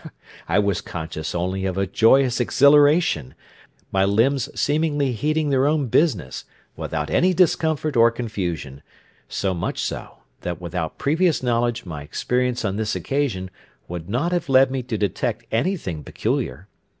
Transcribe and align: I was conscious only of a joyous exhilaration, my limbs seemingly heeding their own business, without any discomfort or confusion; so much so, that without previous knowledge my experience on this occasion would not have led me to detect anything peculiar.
I 0.49 0.57
was 0.57 0.81
conscious 0.81 1.35
only 1.35 1.67
of 1.67 1.77
a 1.77 1.85
joyous 1.85 2.39
exhilaration, 2.39 3.35
my 3.91 4.03
limbs 4.03 4.49
seemingly 4.59 5.11
heeding 5.11 5.51
their 5.51 5.67
own 5.67 5.89
business, 5.89 6.43
without 6.75 7.11
any 7.11 7.35
discomfort 7.35 7.95
or 7.95 8.09
confusion; 8.09 8.81
so 9.29 9.53
much 9.53 9.77
so, 9.79 10.17
that 10.39 10.59
without 10.59 10.97
previous 10.97 11.43
knowledge 11.43 11.85
my 11.85 12.01
experience 12.01 12.65
on 12.65 12.77
this 12.77 12.95
occasion 12.95 13.51
would 13.87 14.09
not 14.09 14.31
have 14.31 14.49
led 14.49 14.71
me 14.71 14.81
to 14.81 14.97
detect 14.97 15.45
anything 15.51 16.03
peculiar. 16.03 16.67